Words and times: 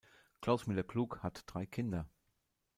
Klaus 0.41 0.65
Müller-Klug 0.65 1.21
hat 1.21 1.43
drei 1.45 1.67
Kinder. 1.67 2.09